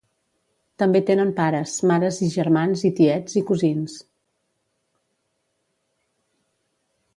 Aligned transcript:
També 0.83 1.01
tenen 1.09 1.33
pares, 1.39 1.73
mares 1.91 2.17
i 2.29 2.29
germans 2.37 2.85
i 2.89 2.91
tiets 3.01 3.37
i 3.43 3.45
cosins. 3.51 3.99